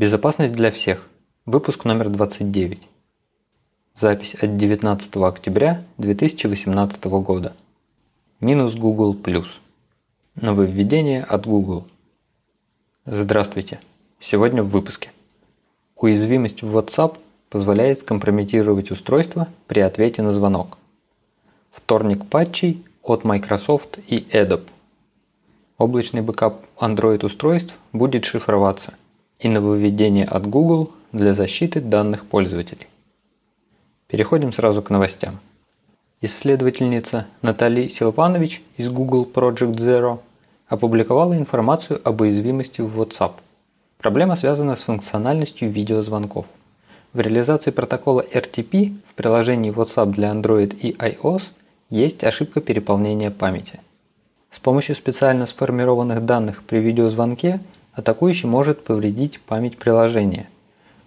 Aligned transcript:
Безопасность 0.00 0.54
для 0.54 0.70
всех. 0.70 1.06
Выпуск 1.44 1.84
номер 1.84 2.08
29. 2.08 2.80
Запись 3.92 4.34
от 4.34 4.56
19 4.56 5.16
октября 5.16 5.84
2018 5.98 7.04
года. 7.04 7.52
Минус 8.40 8.76
Google+. 8.76 9.14
Нововведение 10.36 11.22
от 11.22 11.46
Google. 11.46 11.86
Здравствуйте. 13.04 13.78
Сегодня 14.18 14.62
в 14.62 14.70
выпуске. 14.70 15.10
Уязвимость 15.96 16.62
в 16.62 16.74
WhatsApp 16.74 17.18
позволяет 17.50 18.00
скомпрометировать 18.00 18.90
устройство 18.90 19.48
при 19.66 19.80
ответе 19.80 20.22
на 20.22 20.32
звонок. 20.32 20.78
Вторник 21.72 22.24
патчей 22.24 22.82
от 23.02 23.24
Microsoft 23.24 23.98
и 24.06 24.26
Adobe. 24.32 24.66
Облачный 25.76 26.22
бэкап 26.22 26.64
Android 26.78 27.22
устройств 27.22 27.74
будет 27.92 28.24
шифроваться 28.24 28.94
и 29.40 29.48
нововведение 29.48 30.24
от 30.24 30.46
Google 30.46 30.92
для 31.12 31.34
защиты 31.34 31.80
данных 31.80 32.26
пользователей. 32.26 32.86
Переходим 34.06 34.52
сразу 34.52 34.82
к 34.82 34.90
новостям. 34.90 35.40
Исследовательница 36.20 37.26
Натали 37.40 37.88
Силванович 37.88 38.62
из 38.76 38.90
Google 38.90 39.26
Project 39.32 39.76
Zero 39.76 40.18
опубликовала 40.68 41.36
информацию 41.36 42.00
об 42.04 42.20
уязвимости 42.20 42.80
в 42.82 43.00
WhatsApp. 43.00 43.32
Проблема 43.98 44.36
связана 44.36 44.76
с 44.76 44.82
функциональностью 44.82 45.70
видеозвонков. 45.70 46.46
В 47.12 47.20
реализации 47.20 47.70
протокола 47.70 48.24
RTP 48.32 48.96
в 49.08 49.14
приложении 49.14 49.72
WhatsApp 49.72 50.12
для 50.12 50.30
Android 50.30 50.76
и 50.76 50.92
iOS 50.92 51.50
есть 51.88 52.22
ошибка 52.22 52.60
переполнения 52.60 53.30
памяти. 53.30 53.80
С 54.50 54.58
помощью 54.58 54.94
специально 54.94 55.46
сформированных 55.46 56.24
данных 56.24 56.62
при 56.64 56.78
видеозвонке 56.78 57.60
атакующий 57.92 58.48
может 58.48 58.84
повредить 58.84 59.40
память 59.40 59.78
приложения, 59.78 60.48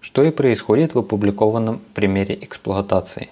что 0.00 0.22
и 0.22 0.30
происходит 0.30 0.94
в 0.94 0.98
опубликованном 0.98 1.80
примере 1.94 2.38
эксплуатации. 2.40 3.28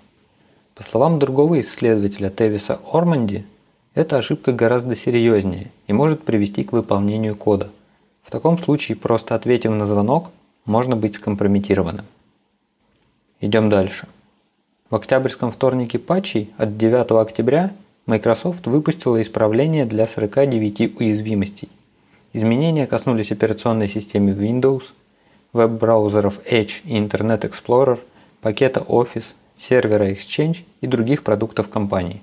По 0.75 0.83
словам 0.83 1.19
другого 1.19 1.61
исследователя 1.61 2.31
Тевиса 2.31 2.81
Орманди, 2.93 3.47
эта 3.95 4.19
ошибка 4.19 4.53
гораздо 4.53 4.95
серьезнее 4.95 5.71
и 5.87 5.93
может 5.93 6.23
привести 6.23 6.65
к 6.65 6.73
выполнению 6.73 7.34
кода. 7.34 7.71
В 8.23 8.31
таком 8.31 8.59
случае, 8.59 8.97
просто 8.97 9.34
ответив 9.34 9.71
на 9.71 9.87
звонок, 9.87 10.31
можно 10.67 10.97
быть 10.97 11.15
скомпрометированным. 11.15 12.05
Идем 13.41 13.71
дальше. 13.71 14.09
В 14.91 14.97
октябрьском 14.97 15.51
вторнике 15.51 15.99
патчей 15.99 16.53
от 16.59 16.77
9 16.77 17.11
октября 17.12 17.73
Microsoft 18.06 18.67
выпустила 18.67 19.21
исправление 19.23 19.84
для 19.84 20.06
49 20.06 21.01
уязвимостей, 21.01 21.69
Изменения 22.33 22.87
коснулись 22.87 23.33
операционной 23.33 23.89
системы 23.89 24.33
Windows, 24.33 24.85
веб-браузеров 25.53 26.39
Edge 26.51 26.83
и 26.85 26.99
Internet 26.99 27.51
Explorer, 27.51 27.99
пакета 28.41 28.81
Office, 28.81 29.35
сервера 29.57 30.13
Exchange 30.13 30.65
и 30.81 30.87
других 30.87 31.23
продуктов 31.23 31.69
компании. 31.69 32.23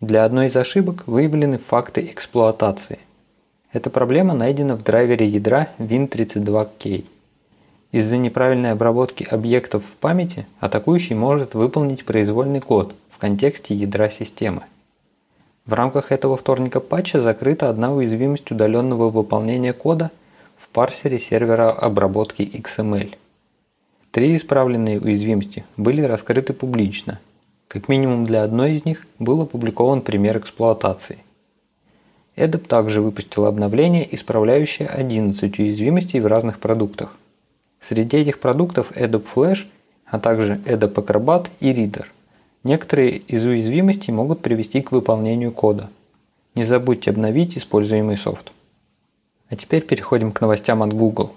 Для 0.00 0.24
одной 0.24 0.46
из 0.46 0.56
ошибок 0.56 1.06
выявлены 1.06 1.58
факты 1.58 2.06
эксплуатации. 2.06 2.98
Эта 3.72 3.90
проблема 3.90 4.34
найдена 4.34 4.76
в 4.76 4.82
драйвере 4.82 5.26
ядра 5.26 5.68
Win32K. 5.78 7.04
Из-за 7.92 8.16
неправильной 8.16 8.72
обработки 8.72 9.24
объектов 9.24 9.82
в 9.84 9.96
памяти 9.96 10.46
атакующий 10.58 11.16
может 11.16 11.54
выполнить 11.54 12.04
произвольный 12.04 12.60
код 12.60 12.94
в 13.10 13.18
контексте 13.18 13.74
ядра 13.74 14.10
системы. 14.10 14.62
В 15.66 15.72
рамках 15.74 16.10
этого 16.10 16.36
вторника 16.36 16.80
патча 16.80 17.20
закрыта 17.20 17.68
одна 17.68 17.92
уязвимость 17.92 18.50
удаленного 18.50 19.10
выполнения 19.10 19.72
кода 19.72 20.10
в 20.56 20.68
парсере 20.68 21.18
сервера 21.18 21.70
обработки 21.70 22.42
XML. 22.42 23.14
Три 24.10 24.36
исправленные 24.36 24.98
уязвимости 24.98 25.64
были 25.76 26.02
раскрыты 26.02 26.52
публично. 26.54 27.20
Как 27.68 27.88
минимум 27.88 28.24
для 28.24 28.42
одной 28.42 28.72
из 28.72 28.84
них 28.84 29.06
был 29.18 29.42
опубликован 29.42 30.00
пример 30.00 30.38
эксплуатации. 30.38 31.18
Adobe 32.36 32.66
также 32.66 33.00
выпустил 33.00 33.44
обновление, 33.44 34.12
исправляющее 34.14 34.88
11 34.88 35.58
уязвимостей 35.58 36.20
в 36.20 36.26
разных 36.26 36.58
продуктах. 36.58 37.16
Среди 37.80 38.16
этих 38.16 38.40
продуктов 38.40 38.92
Adobe 38.92 39.26
Flash, 39.34 39.66
а 40.06 40.18
также 40.18 40.54
Adobe 40.64 40.94
Acrobat 40.94 41.48
и 41.60 41.72
Reader– 41.72 42.06
Некоторые 42.62 43.16
из 43.16 43.42
уязвимостей 43.44 44.12
могут 44.12 44.42
привести 44.42 44.82
к 44.82 44.92
выполнению 44.92 45.50
кода. 45.50 45.88
Не 46.54 46.64
забудьте 46.64 47.10
обновить 47.10 47.56
используемый 47.56 48.18
софт. 48.18 48.52
А 49.48 49.56
теперь 49.56 49.82
переходим 49.82 50.30
к 50.30 50.42
новостям 50.42 50.82
от 50.82 50.92
Google. 50.92 51.32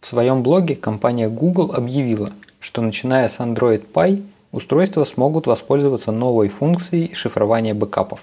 В 0.00 0.06
своем 0.06 0.42
блоге 0.42 0.76
компания 0.76 1.30
Google 1.30 1.72
объявила, 1.72 2.30
что 2.60 2.82
начиная 2.82 3.28
с 3.28 3.38
Android 3.40 3.90
Pie 3.90 4.22
устройства 4.52 5.04
смогут 5.04 5.46
воспользоваться 5.46 6.12
новой 6.12 6.50
функцией 6.50 7.14
шифрования 7.14 7.72
бэкапов. 7.72 8.22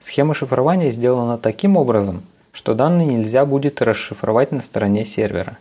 Схема 0.00 0.34
шифрования 0.34 0.90
сделана 0.90 1.38
таким 1.38 1.76
образом, 1.76 2.24
что 2.50 2.74
данные 2.74 3.06
нельзя 3.06 3.46
будет 3.46 3.80
расшифровать 3.80 4.50
на 4.50 4.60
стороне 4.60 5.04
сервера. 5.04 5.58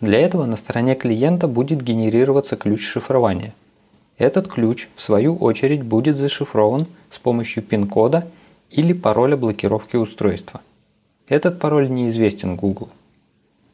Для 0.00 0.18
этого 0.18 0.46
на 0.46 0.56
стороне 0.56 0.96
клиента 0.96 1.46
будет 1.46 1.80
генерироваться 1.80 2.56
ключ 2.56 2.84
шифрования– 2.84 3.54
этот 4.16 4.48
ключ, 4.48 4.88
в 4.94 5.00
свою 5.00 5.36
очередь, 5.36 5.82
будет 5.82 6.16
зашифрован 6.16 6.86
с 7.10 7.18
помощью 7.18 7.62
пин-кода 7.62 8.28
или 8.70 8.92
пароля 8.92 9.36
блокировки 9.36 9.96
устройства. 9.96 10.60
Этот 11.28 11.58
пароль 11.58 11.90
неизвестен 11.90 12.56
Google. 12.56 12.90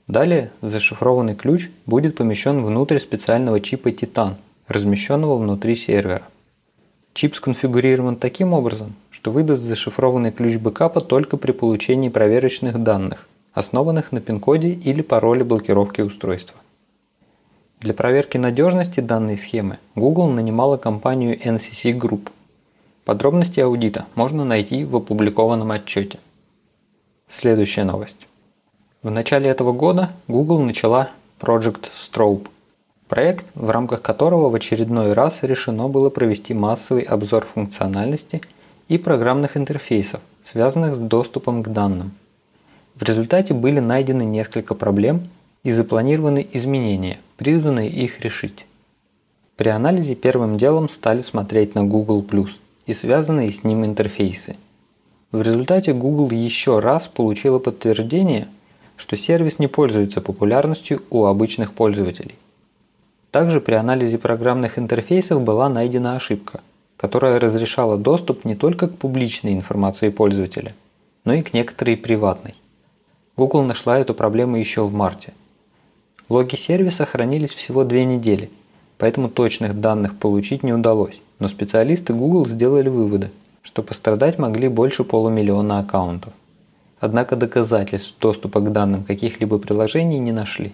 Далее 0.06 0.50
зашифрованный 0.62 1.34
ключ 1.34 1.70
будет 1.86 2.16
помещен 2.16 2.64
внутрь 2.64 2.98
специального 2.98 3.60
чипа 3.60 3.88
Titan, 3.88 4.34
размещенного 4.66 5.36
внутри 5.36 5.74
сервера. 5.74 6.22
Чип 7.12 7.34
сконфигурирован 7.34 8.16
таким 8.16 8.52
образом, 8.52 8.94
что 9.10 9.30
выдаст 9.30 9.62
зашифрованный 9.62 10.32
ключ 10.32 10.56
бэкапа 10.56 11.00
только 11.00 11.36
при 11.36 11.52
получении 11.52 12.08
проверочных 12.08 12.82
данных, 12.82 13.28
основанных 13.52 14.12
на 14.12 14.20
пин-коде 14.20 14.70
или 14.70 15.02
пароле 15.02 15.44
блокировки 15.44 16.00
устройства. 16.00 16.56
Для 17.80 17.94
проверки 17.94 18.36
надежности 18.36 19.00
данной 19.00 19.38
схемы 19.38 19.78
Google 19.94 20.28
нанимала 20.28 20.76
компанию 20.76 21.40
NCC 21.40 21.98
Group. 21.98 22.28
Подробности 23.06 23.60
аудита 23.60 24.04
можно 24.14 24.44
найти 24.44 24.84
в 24.84 24.96
опубликованном 24.96 25.70
отчете. 25.70 26.18
Следующая 27.26 27.84
новость. 27.84 28.28
В 29.02 29.10
начале 29.10 29.48
этого 29.48 29.72
года 29.72 30.10
Google 30.28 30.60
начала 30.60 31.08
Project 31.40 31.88
Strobe, 31.96 32.48
проект, 33.08 33.46
в 33.54 33.70
рамках 33.70 34.02
которого 34.02 34.50
в 34.50 34.54
очередной 34.54 35.14
раз 35.14 35.38
решено 35.40 35.88
было 35.88 36.10
провести 36.10 36.52
массовый 36.52 37.04
обзор 37.04 37.46
функциональности 37.46 38.42
и 38.88 38.98
программных 38.98 39.56
интерфейсов, 39.56 40.20
связанных 40.44 40.96
с 40.96 40.98
доступом 40.98 41.62
к 41.62 41.68
данным. 41.68 42.12
В 42.94 43.04
результате 43.04 43.54
были 43.54 43.80
найдены 43.80 44.24
несколько 44.24 44.74
проблем 44.74 45.30
и 45.62 45.70
запланированы 45.70 46.46
изменения, 46.52 47.18
призванные 47.36 47.90
их 47.90 48.20
решить. 48.20 48.66
При 49.56 49.68
анализе 49.68 50.14
первым 50.14 50.56
делом 50.56 50.88
стали 50.88 51.20
смотреть 51.22 51.74
на 51.74 51.84
Google 51.84 52.24
и 52.86 52.94
связанные 52.94 53.50
с 53.50 53.62
ним 53.62 53.84
интерфейсы. 53.84 54.56
В 55.32 55.42
результате 55.42 55.92
Google 55.92 56.30
еще 56.30 56.78
раз 56.78 57.06
получила 57.06 57.58
подтверждение, 57.58 58.48
что 58.96 59.16
сервис 59.16 59.58
не 59.58 59.68
пользуется 59.68 60.20
популярностью 60.20 61.02
у 61.10 61.24
обычных 61.26 61.72
пользователей. 61.72 62.36
Также 63.30 63.60
при 63.60 63.74
анализе 63.74 64.18
программных 64.18 64.78
интерфейсов 64.78 65.42
была 65.42 65.68
найдена 65.68 66.16
ошибка, 66.16 66.62
которая 66.96 67.38
разрешала 67.38 67.96
доступ 67.96 68.44
не 68.44 68.56
только 68.56 68.88
к 68.88 68.96
публичной 68.96 69.52
информации 69.52 70.08
пользователя, 70.08 70.74
но 71.24 71.34
и 71.34 71.42
к 71.42 71.54
некоторой 71.54 71.96
приватной. 71.96 72.54
Google 73.36 73.62
нашла 73.62 73.98
эту 73.98 74.14
проблему 74.14 74.56
еще 74.56 74.84
в 74.84 74.92
марте. 74.92 75.32
Логи 76.30 76.54
сервиса 76.54 77.04
хранились 77.06 77.52
всего 77.52 77.82
две 77.82 78.04
недели, 78.04 78.50
поэтому 78.98 79.28
точных 79.28 79.80
данных 79.80 80.16
получить 80.16 80.62
не 80.62 80.72
удалось, 80.72 81.20
но 81.40 81.48
специалисты 81.48 82.12
Google 82.12 82.46
сделали 82.46 82.88
выводы, 82.88 83.32
что 83.62 83.82
пострадать 83.82 84.38
могли 84.38 84.68
больше 84.68 85.02
полумиллиона 85.02 85.80
аккаунтов. 85.80 86.32
Однако 87.00 87.34
доказательств 87.34 88.14
доступа 88.20 88.60
к 88.60 88.70
данным 88.70 89.02
каких-либо 89.02 89.58
приложений 89.58 90.20
не 90.20 90.30
нашли. 90.30 90.72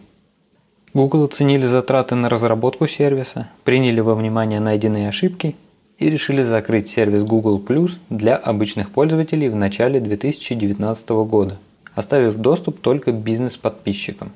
Google 0.93 1.25
оценили 1.25 1.65
затраты 1.65 2.17
на 2.17 2.29
разработку 2.29 2.87
сервиса, 2.87 3.49
приняли 3.65 4.01
во 4.01 4.15
внимание 4.15 4.61
найденные 4.61 5.09
ошибки 5.09 5.57
и 5.99 6.11
решили 6.11 6.43
закрыть 6.43 6.91
сервис 6.91 7.23
Google 7.23 7.65
Plus 7.67 7.93
для 8.11 8.37
обычных 8.37 8.91
пользователей 8.91 9.49
в 9.49 9.57
начале 9.57 10.01
2019 10.01 11.09
года, 11.09 11.57
оставив 11.95 12.37
доступ 12.37 12.83
только 12.83 13.11
бизнес-подписчикам. 13.11 14.33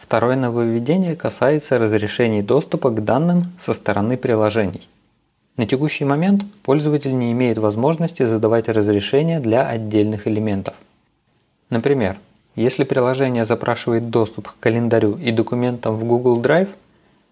Второе 0.00 0.34
нововведение 0.34 1.14
касается 1.14 1.78
разрешений 1.78 2.42
доступа 2.42 2.90
к 2.90 3.04
данным 3.04 3.52
со 3.60 3.74
стороны 3.74 4.16
приложений. 4.16 4.88
На 5.56 5.66
текущий 5.66 6.04
момент 6.04 6.42
пользователь 6.62 7.16
не 7.16 7.32
имеет 7.32 7.58
возможности 7.58 8.24
задавать 8.24 8.68
разрешения 8.68 9.40
для 9.40 9.68
отдельных 9.68 10.26
элементов. 10.26 10.74
Например, 11.68 12.16
Если 12.56 12.82
приложение 12.82 13.44
запрашивает 13.44 14.10
доступ 14.10 14.48
к 14.48 14.58
календарю 14.58 15.16
и 15.16 15.30
документам 15.30 15.94
в 15.96 16.04
Google 16.04 16.40
Drive, 16.40 16.68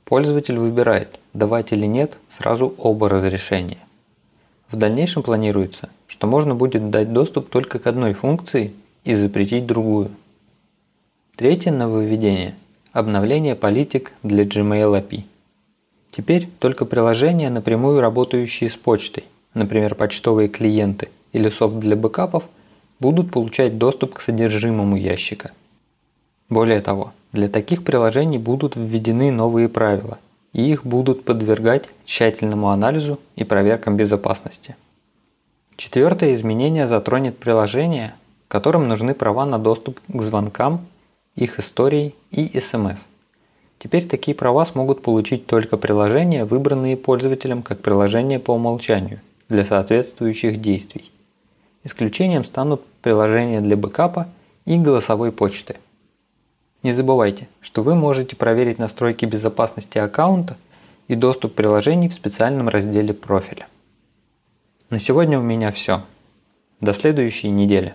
пользователь 0.04 0.58
выбирает, 0.58 1.18
давать 1.34 1.72
или 1.72 1.86
нет 1.86 2.16
сразу 2.30 2.72
оба 2.78 3.08
разрешения. 3.08 3.78
В 4.70 4.76
дальнейшем 4.76 5.24
планируется, 5.24 5.88
что 6.06 6.28
можно 6.28 6.54
будет 6.54 6.90
дать 6.90 7.12
доступ 7.12 7.48
только 7.48 7.80
к 7.80 7.86
одной 7.88 8.14
функции 8.14 8.72
и 9.02 9.14
запретить 9.14 9.66
другую. 9.66 10.10
Третье 11.38 11.70
нововведение– 11.70 12.56
обновление 12.92 13.54
политик 13.54 14.10
для 14.24 14.42
Gmail 14.42 15.00
API. 15.00 15.22
Теперь 16.10 16.48
только 16.58 16.84
приложения, 16.84 17.48
напрямую 17.48 18.00
работающие 18.00 18.68
с 18.68 18.74
почтой, 18.74 19.22
например, 19.54 19.94
почтовые 19.94 20.48
клиенты 20.48 21.10
или 21.32 21.48
софт 21.48 21.76
для 21.76 21.94
бэкапов, 21.94 22.42
будут 22.98 23.30
получать 23.30 23.78
доступ 23.78 24.14
к 24.14 24.20
содержимому 24.20 24.96
ящика. 24.96 25.52
Более 26.48 26.80
того, 26.80 27.12
для 27.30 27.48
таких 27.48 27.84
приложений 27.84 28.38
будут 28.38 28.74
введены 28.74 29.30
новые 29.30 29.68
правила, 29.68 30.18
и 30.52 30.68
их 30.68 30.84
будут 30.84 31.24
подвергать 31.24 31.88
тщательному 32.04 32.70
анализу 32.70 33.20
и 33.36 33.44
проверкам 33.44 33.96
безопасности. 33.96 34.74
Четвертое 35.76 36.34
изменение 36.34 36.88
затронет 36.88 37.38
приложения, 37.38 38.16
которым 38.48 38.88
нужны 38.88 39.14
права 39.14 39.46
на 39.46 39.60
доступ 39.60 40.00
к 40.08 40.20
звонкам, 40.20 40.80
их 41.38 41.60
истории 41.60 42.14
и 42.30 42.58
СМС. 42.60 42.98
Теперь 43.78 44.06
такие 44.06 44.34
права 44.34 44.64
смогут 44.64 45.02
получить 45.02 45.46
только 45.46 45.76
приложения, 45.76 46.44
выбранные 46.44 46.96
пользователем 46.96 47.62
как 47.62 47.80
приложения 47.80 48.40
по 48.40 48.52
умолчанию 48.52 49.20
для 49.48 49.64
соответствующих 49.64 50.60
действий. 50.60 51.10
Исключением 51.84 52.44
станут 52.44 52.84
приложения 53.02 53.60
для 53.60 53.76
бэкапа 53.76 54.28
и 54.64 54.76
голосовой 54.76 55.30
почты. 55.30 55.76
Не 56.82 56.92
забывайте, 56.92 57.48
что 57.60 57.82
вы 57.82 57.94
можете 57.94 58.34
проверить 58.34 58.78
настройки 58.78 59.24
безопасности 59.24 59.98
аккаунта 59.98 60.56
и 61.06 61.14
доступ 61.14 61.54
приложений 61.54 62.08
в 62.08 62.14
специальном 62.14 62.68
разделе 62.68 63.14
профиля. 63.14 63.68
На 64.90 64.98
сегодня 64.98 65.38
у 65.38 65.42
меня 65.42 65.70
все. 65.70 66.02
До 66.80 66.92
следующей 66.92 67.50
недели. 67.50 67.94